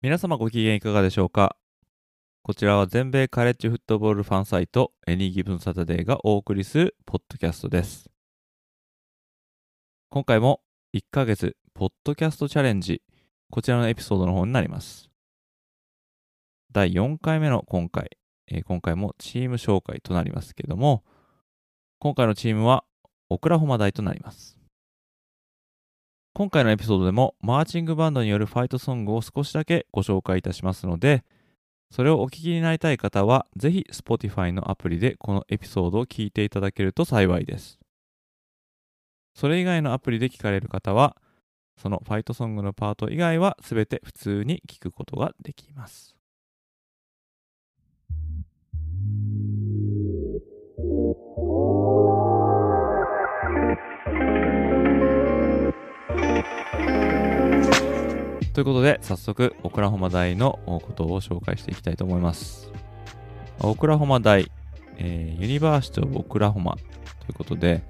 [0.00, 1.56] 皆様ご機嫌いかがでしょうか？
[2.44, 8.08] こちらは全米カレッジフットボールファンサイトエニーギブンサタデーがお送りするポッドキャストです。
[10.08, 10.60] 今回も
[10.94, 13.02] 1ヶ月ポッドキャストチャレンジ
[13.50, 15.10] こちらのエピソードの方になります。
[16.70, 21.02] 第4回目の今回、えー、今回もチーム紹介となりますけども
[21.98, 22.84] 今回のチームは
[23.30, 24.57] オクラホマ大となります。
[26.38, 31.24] 今回のエピソードでもマーチングバンドによるファイトソングを少しだけご紹介いたしますので、
[31.90, 37.80] それをお聞きになりたい方は、ぜひ Spotify のアプリでこのエピソードを聞いていただけると幸いです。
[39.34, 41.16] それ以外のアプリで聞かれる方は、
[41.76, 46.14] そのファイトソングのパート以外は全て普通に聞くことができます。
[58.58, 62.72] ということで、早速、オクラホマ大のことを紹介していきたいと思います。
[63.60, 64.50] オクラホマ大、
[64.96, 66.82] えー、 University of Oklahoma とい
[67.30, 67.84] うことで、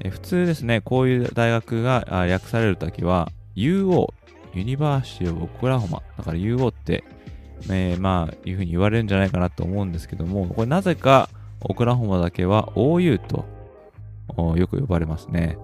[0.00, 4.12] えー、普通ですね、こういう大学が略されるときは、UO、
[4.52, 7.04] University of Oklahoma、だから UO って、
[7.70, 11.28] えー、まあ、いうふうに言われるんじゃないかなと思うんですけども、これなぜか、
[11.60, 13.44] オクラホマだけは OU と
[14.56, 15.56] よく呼ばれますね。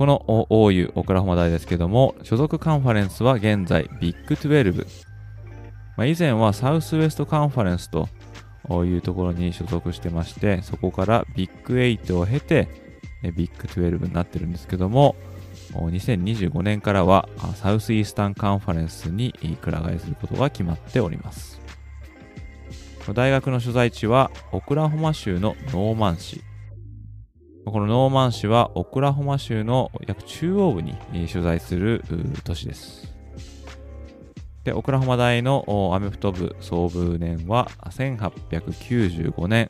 [0.00, 4.86] この OU オクラホマ大ですけども、所属カンファレンスは現在ビッグ12。
[5.98, 8.08] まあ、以前はサウスウエストカンファレンスと
[8.86, 12.66] いうところに所属してまして、そこからビッグ8を経て、
[13.36, 15.16] ビッグ12になってるんですけども、
[15.74, 21.60] 2025年からはサウスイースタンカンファレンスにくら替えすることが決まっております。
[23.12, 26.40] 大学の所在地はオクラホマ州のノーマン市。
[27.66, 30.96] このノーマン市はオクラホマ州の約中央部に
[31.28, 32.02] 所在する
[32.42, 33.14] 都市です。
[34.64, 39.68] で、オクラホマ大のアメフト部総部年は1895年、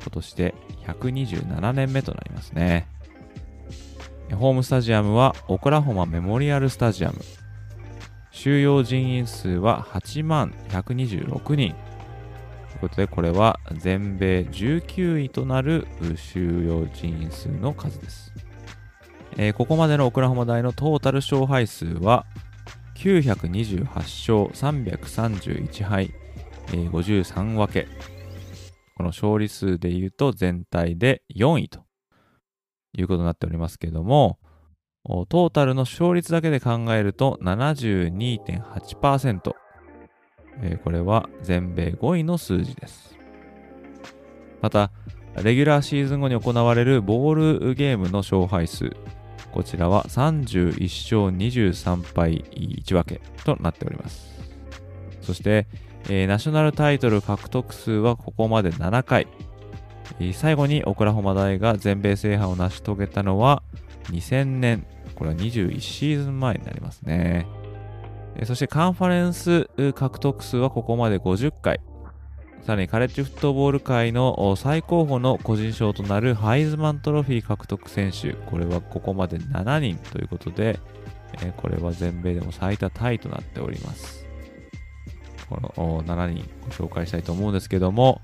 [0.00, 0.54] 今年で
[0.86, 2.88] 127年目となりますね。
[4.32, 7.20] ホームスタジアムはオクラホマメモリアルスタジアム。
[8.30, 11.74] 収容人員数は8万126人。
[12.76, 18.32] ということで、これは全米19位となる収容人員数の数です。
[19.38, 22.26] えー、ここまでのオクラホマ大のトータル勝敗数は
[22.96, 26.12] 928勝331敗、
[26.68, 27.88] えー、53分け。
[28.94, 31.84] この勝利数で言うと全体で4位と
[32.92, 34.38] いうことになっておりますけども、
[35.04, 39.65] トータルの勝率だけで考えると72.8%。
[40.62, 43.16] え、これは全米5位の数字です。
[44.62, 44.90] また、
[45.42, 48.90] レギュラーシーズン後に行われるボールゲームの勝敗数、
[49.52, 54.34] こちらは31勝23敗1分けとなっております。
[55.22, 55.66] そして、
[56.08, 59.26] えー、ナショナルタイトル獲得数はここまで7回。
[60.32, 63.62] 最後にオクラホマ大が全米制覇を成し遂げたのは
[64.04, 67.46] 2000年、これは21シーズン前になりますね。
[68.44, 71.80] そしてカンファレンス獲得数はここまで50回。
[72.62, 78.32] さらにカレッジフットボール界の最高峰の個人賞となるハイズマントロフィー獲得選手。
[78.32, 80.78] これはここまで7人ということで、
[81.56, 84.26] これは全米でも最多タイとなっております。
[85.48, 88.20] この7人ご紹介したいと思うんですけども、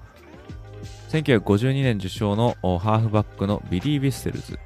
[1.10, 4.58] 1952年受賞のハーフバックのビリー・ベッセルズ。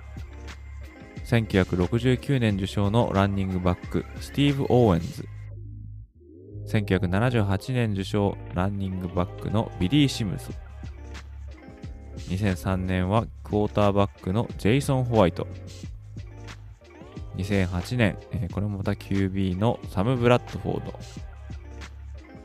[1.27, 5.29] 1969年受賞のランニングバック、スティーブ・オーエンズ。
[6.67, 10.51] 1978年受賞ランニングバックのビリー・シムズ
[12.29, 15.47] 2003年はクォーターバックのジェイソン・ホワイト。
[17.37, 20.99] 2008年、え、これもまた QB のサム・ブラッドフォード。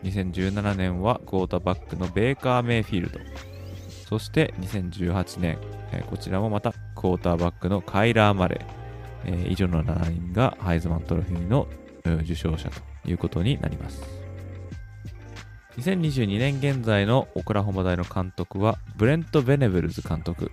[0.03, 3.19] 2017年はクォーターバックのベーカー・メイフィールド。
[4.07, 5.57] そして2018年、
[5.91, 11.67] え、こちらもまたクォーターバックのカイラー・マレー、えー、以上の7人がハイズマントロフィーの
[12.24, 12.90] 受賞者と。
[13.06, 14.01] いうことになります。
[15.77, 20.51] 2022年現在のオクラホマ大の監督はブレント・ベネブルズ監督。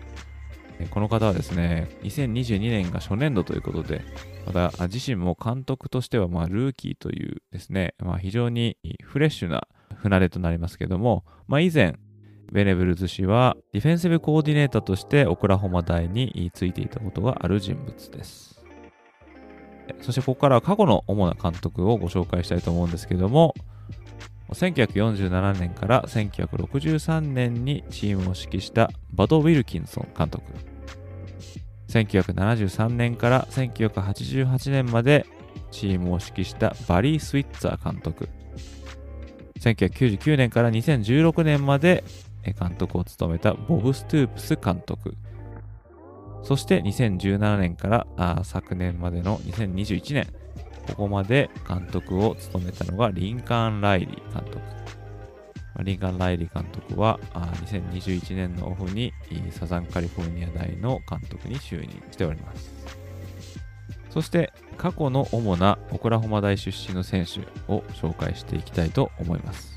[0.91, 4.05] この方はですね、2022年が初年度ということで、
[4.47, 9.67] また自身も監督としてはまルーキーというですね、まあ、非常にフレッシュな
[9.97, 11.97] 船出となりますけども、まあ、以前、
[12.53, 18.58] ベネブルズ氏はディフェンシブコーディネーターとしてオクラホマ大についていたことがある人物です。
[20.00, 23.55] そしてここからは過去の主な監督をご紹介したいと思うんですけども、
[24.50, 30.44] 1947年から1963年にチームを指揮したバド・ウィルキンソン監督。
[31.88, 35.26] 1973年から1988年まで
[35.70, 38.29] チームを指揮したバリー・スウィッツァー監督。
[39.61, 42.05] 1999年から2016年まで
[42.58, 45.14] 監督を務めたボブ・ストゥープス監督。
[46.43, 50.26] そして2017年から昨年までの2021年、
[50.87, 54.61] ここまで監督を務めたのがリンカーン・ライリー監督。
[55.85, 59.12] リンカーン・ライリー監督は2021年のオフに
[59.50, 62.73] サザンカリフォルニア大の監督に就任しております。
[64.11, 67.40] そして過去の主なオクラホマ大出身の選手
[67.73, 69.76] を紹介していきたいと思います。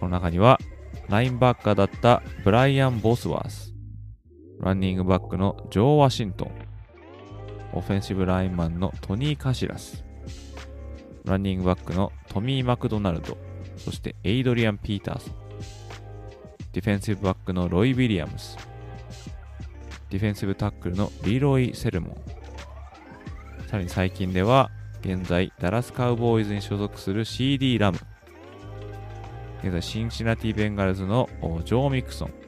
[0.00, 0.58] この中には
[1.08, 3.71] ラインバッカーだったブライアン・ボスワース、
[4.62, 6.52] ランニングバックのジョー・ワシントン、
[7.72, 10.04] オフェンシブラインマンのトニー・カシラス、
[11.24, 13.36] ランニングバックのトミー・マクドナルド、
[13.76, 15.34] そしてエイドリアン・ピーターソン、
[16.70, 18.56] ディフェンシブバックのロイ・ウィリアムス、
[20.10, 22.16] ディフェンシブタックルのリロイ・セルモン、
[23.66, 24.70] さらに最近では
[25.00, 27.98] 現在ダラスカウボーイズに所属する CD ラム、
[29.64, 31.28] 現在シンシナティ・ベンガルズの
[31.64, 32.41] ジョー・ミクソン、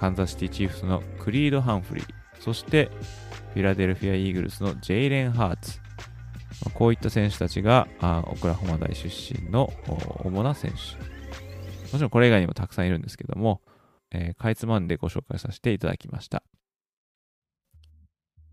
[0.00, 2.04] カンザスシティ・チーフスのクリード・ハンフリー、
[2.40, 2.90] そして
[3.52, 5.78] フィラデルフィア・イーグルスのジェイレン・ハーツ、
[6.72, 7.86] こういった選手たちが
[8.26, 9.70] オクラホマ大出身の
[10.24, 10.76] 主な選手。
[11.92, 13.60] もちろんこれ以外にもたくさんいるんですけども、
[14.10, 16.42] えー、かいつまんでご紹介させていただきました。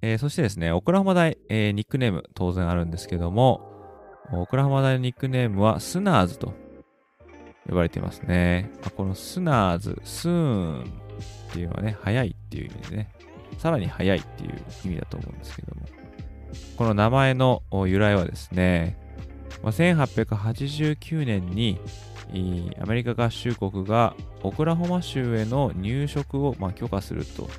[0.02, 3.62] えー、そしてですね、オクラホマ大、えー、ニックネーム当然あるんですけども、
[4.34, 6.54] オクラホマ大のニックネームはスナーズと
[7.70, 8.70] 呼ばれていますね。
[8.82, 11.07] まあ、このスナーズ、スーン
[11.58, 13.10] ていうのはね、早いっていう意味でね、
[13.58, 14.52] さらに早いっていう
[14.86, 15.88] 意味だと思うんですけども、
[16.78, 18.96] この名前の由来はですね、
[19.64, 21.80] 1889年に
[22.80, 27.50] アメリカ合衆国がオクラホマ州への入植をま許可すると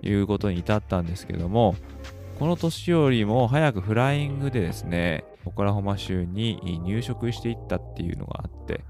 [0.00, 1.74] いうことに至ったんですけども、
[2.38, 8.80] この年よりも早くフライングでですね、オクラホマ州に入植していったっていうのがあって、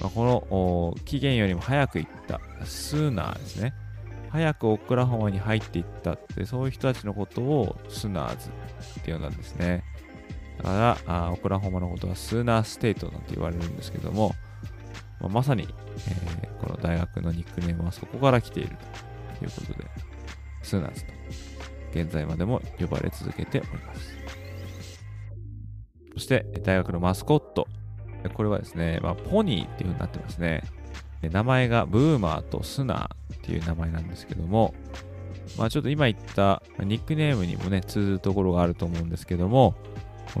[0.00, 3.74] まあ、この期限よりも早く行ったスーナーですね。
[4.30, 8.50] 早くオクラホマに入っていったって、そういう人たちのことをスナーズ
[9.00, 9.82] って呼んだんですね。
[10.58, 10.70] だか
[11.06, 14.34] らあ、オクラホマのことはスーナーステートなんて言われるんですけども、
[15.20, 18.76] まあ、まさに、えー、この大学のニックネームはそこから来ている
[19.38, 19.88] ということで、
[20.62, 21.12] スーナーズと
[21.92, 24.16] 現在までも呼ばれ続けております。
[26.14, 27.68] そして、大学のマスコット。
[28.34, 30.62] これはですね、まあ、ポニーっていう風になってますね。
[31.22, 34.74] 名前がブーマーとスーナーっていう名前なんですけども、
[35.56, 39.74] まあちょっと今言ったニックネームにもね、通ずるところがあると思うんですけども、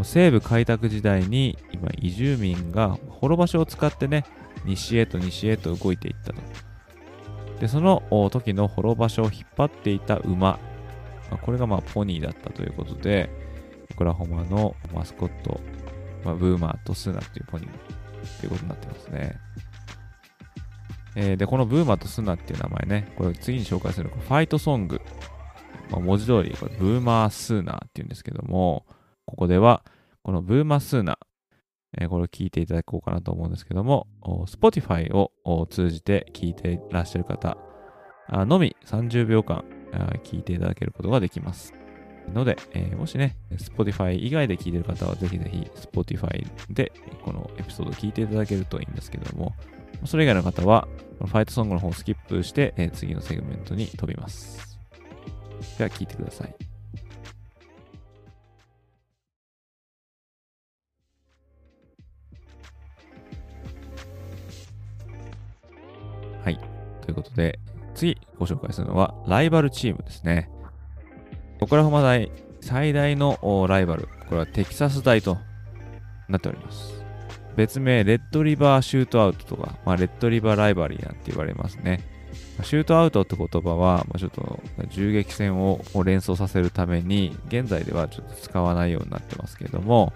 [0.04, 4.24] 西部開拓時代に今移住民が滅場所を使ってね、
[4.64, 6.40] 西へと西へと動いていったと。
[7.60, 10.58] で、その時の滅場所を引っ張っていた馬、
[11.42, 13.30] これがまあポニーだったということで、
[13.90, 15.60] オクラホマのマスコット、
[16.24, 17.72] まあ、ブーマーとスーナっていうポニーっ
[18.40, 19.38] ていうことになってますね。
[21.16, 25.00] えー、で、このブーマーとスナっていう名前ね、これ次に紹介するのがファイトソング。
[25.90, 28.86] まあ、文字通り、これブーマースーナーっていうんですけども、
[29.24, 29.82] ここでは、
[30.22, 31.18] このブーマースーナ、
[31.98, 37.56] えー、これを聞いていただこうかなと思うんですけども、Spotify を通じて聞いていらっしゃる方
[38.30, 39.64] のみ30秒間
[40.22, 41.74] 聞いていただけることができます。
[42.32, 46.92] ので、えー、もしね、Spotify 以外で聞いてる方はぜひぜひ Spotify で
[47.24, 49.54] このエピソードを聞いていただけるといいんですけども、
[50.06, 50.86] それ以外の方は、
[51.18, 54.78] ファイトソングの方をスキップして、えー、次のセグメントに飛びます。
[55.76, 56.54] では、聞いてください。
[66.44, 66.58] はい。
[67.02, 67.58] ということで、
[67.94, 70.48] 次ご紹介するのは、ライバルチームですね。
[71.60, 75.38] オクラホマ大最大のライバル、これはテキサス大と
[76.28, 77.02] なっております。
[77.56, 82.00] 別名、レッドリバーシュートアウトとか、まあ、レッドリバーライバリーなんて言われますね。
[82.62, 84.60] シュートアウトって言葉は、まあ、ちょっと
[84.90, 90.12] 銃撃戦を連想させるために、現在ではちょっと使わないようになってますけれども、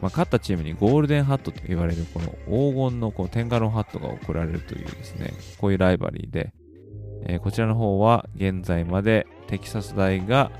[0.00, 6.52] まあ、勝ったチームにゴールデンハットと言われるこの黄金のこのテンガロンハットが贈られるというですね、こういうライバリーで、
[7.24, 10.50] え、こちらの方は現在までテキサス大が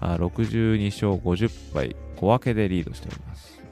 [0.00, 3.62] 62勝50敗小分けでリードしております。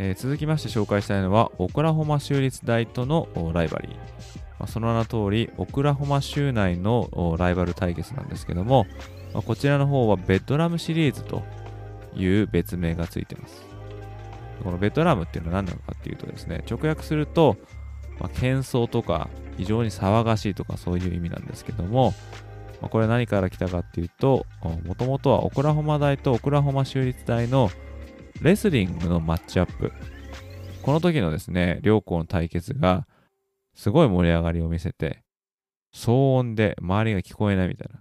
[0.00, 3.92] えー、続きまして紹介したいのは、オクラホマ州立大とのライバリー。
[4.58, 8.86] まあ、その名の通り、オクラホマ州内のライバル対決なんですけども、
[9.34, 11.42] まあ、こちらの方はベッドラムシリーズと
[12.14, 13.66] いう別名がついてます。
[14.62, 17.56] このベッドラムっていうのは何なのかっていうとですね、直訳すると、
[18.20, 22.14] まあ、喧騒とか非常に騒がしいとかそういう意味なんですけども、
[22.80, 24.46] まあ、これ何から来たかっていうと、
[24.84, 27.70] もともとはオクラホマ大とオクラホマ州立大の
[28.40, 29.92] レスリングのマッチアップ。
[30.82, 33.06] この時のですね、両校の対決が
[33.74, 35.22] すごい盛り上がりを見せて、
[35.94, 38.00] 騒音で周りが聞こえないみたいな。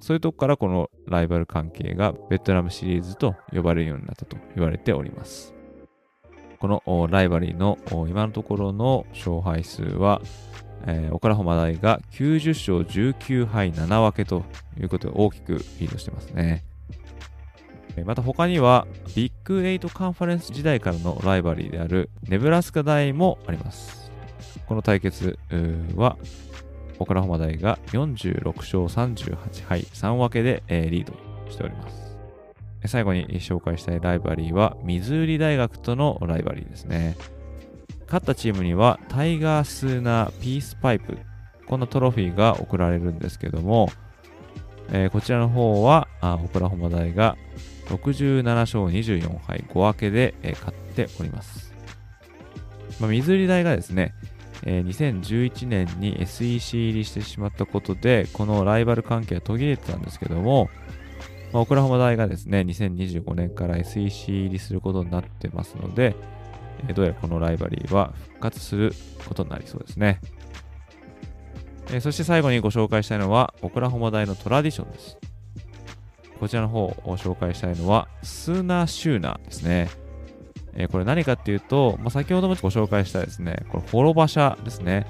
[0.00, 5.57] そういうとこからこのライバル関係がベトナムシリーズと呼ばれるようになったと言われております。
[6.60, 10.20] このライバリーの今のところの勝敗数は
[10.86, 14.44] えー、オカラホマ大が90勝19敗7分けと
[14.80, 16.64] いうことで大きくリードしてますね。
[18.04, 18.86] また他には
[19.16, 24.12] ビッグ8カンファレンス時代からのライバリーであるネブラスカ大もあります。
[24.66, 25.38] この対決
[25.96, 26.16] は
[27.00, 31.12] オカラホマ大が46勝38敗3分けで、リード
[31.50, 32.07] しております。
[32.86, 37.16] 最後に紹介したいライバリーはミズーリ大学とのライバリーですね。
[38.08, 41.18] 勝ったチームにはタイガースーナーピースパイプ
[41.66, 43.90] こんなトロフィーが贈られるんですけども、
[44.90, 47.36] えー、こちらの方はあオクラホマ大が
[47.88, 51.74] 67勝24敗5分けで、えー、勝っております、
[52.98, 54.14] まあ、ミズーリ大がですね、
[54.64, 60.70] えー、2011年に SEC 入りしてしまったことでこのライバル関係は途切れてたんですけども、
[61.52, 66.14] まあ、オクラホマ大がですね2025年から SEC 入りすることになってますので、
[66.88, 68.92] えどうやらこのライバリーは復活する
[69.26, 70.20] ことになりそうですね。
[71.90, 75.18] えそして最後にご紹介したいのは、オクラホマ大のトラディションです。
[76.38, 79.88] こちらの方を紹介したいのは、スーナーシューナーですね。
[80.74, 85.06] えこれ何かっていうと、まあ、先ほどもご紹介したですね、これ、滅場者ですね。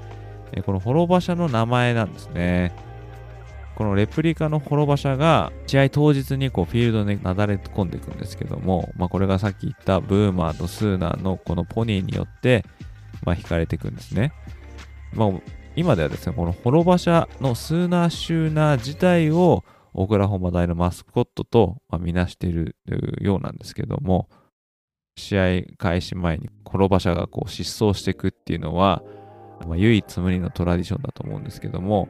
[0.53, 2.73] えこの滅場者の名前なんですね。
[3.79, 12.65] このレプリカの滅場者が試合当日にこうフィールドになだれ込んでいくんですけども、まあ、これがさっき言ったブーマーとスーナーのこのポニーによって、
[13.23, 14.33] まあ、引かれていくんですね。
[15.13, 15.29] まあ、
[15.77, 22.75] 今ではですね、この滅場者のスーナーシューナー自体をオクラホマ大のマスコットと、まあ、見なしている
[23.21, 24.27] ようなんですけども、
[25.15, 29.03] 試合開始前に滅場者がこう失踪していくっていうのは、
[29.65, 32.09] まあ、唯一無二のトラディションだと思うんですけども、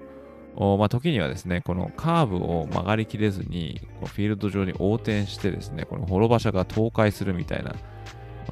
[0.57, 7.77] まあ、時にはですね、このカーブを曲がりきれずに、フィールド上に横転してですね、この滅場車が倒壊するみたいな、ま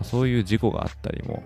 [0.01, 1.43] あ、そういう事故があったりも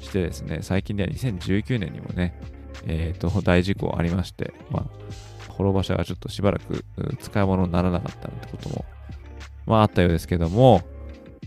[0.00, 2.38] してですね、最近では2019年にもね、
[2.86, 6.84] え、ー、と、大事故ありまして、まあ、滅場車がちょっとしばらく
[7.20, 8.84] 使い物にならなかったなんてことも、
[9.66, 10.82] まあ、あったようですけども、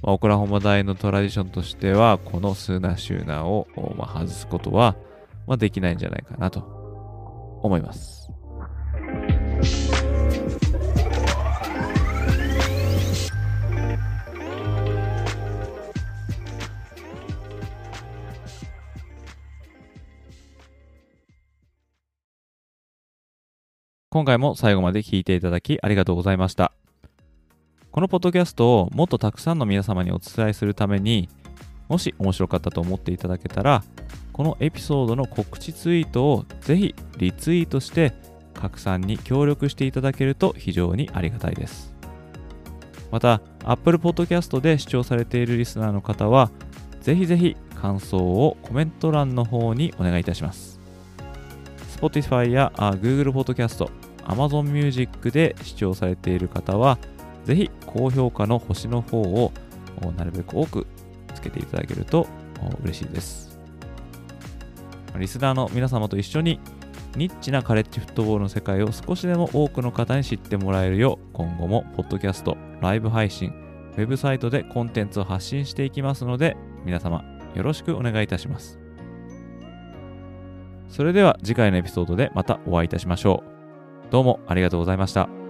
[0.02, 3.68] まあ、オクラホマ大のトラディションとしては、このスーナーシューナーを、
[3.98, 4.96] まあ、外すことは、
[5.48, 6.77] まあ、できないんじゃないかなと。
[7.68, 8.18] 思います。
[24.10, 26.72] 今回も最後まで聞いていただきありがとうございました。
[27.92, 31.30] このポッドキャストをもっとたくさんの皆様にお伝えするために、
[31.88, 33.84] もし面白かったと思っていただけたら、
[34.38, 38.14] このエピソードの告知ツイートをぜひリツイートして
[38.54, 41.94] 拡散に協力していただけると非常にありがたいです。
[43.12, 46.52] また、Apple Podcast で視聴されているリスナーの方は、
[47.02, 50.80] ぜひぜひ感想をコメント欄の方にお願いいたします。
[51.96, 53.90] Spotify や Google Podcast、
[54.26, 57.00] Amazon Music で視聴されている方は、
[57.46, 59.52] ぜひ高評価の星の方を
[60.18, 60.86] なるべく多く
[61.34, 62.28] つけていただけると
[62.84, 63.47] 嬉しいです。
[65.18, 66.60] リスナーの皆様と一緒に
[67.16, 73.52] ニッチなカレッジフットボールの世界を少しでも多くの方に知ってもらえるよう、今後もポッドキャスト、ライブ配信、
[73.98, 76.56] ウェブサイトでコンテンツを発信していきますので、
[76.86, 77.24] 皆様
[77.56, 78.80] よろしくお願いいたします。
[80.90, 83.44] それでは次回のエピソードでまたお会いいたしましょ
[84.08, 84.12] う。
[84.12, 85.47] どうもありがとうございました。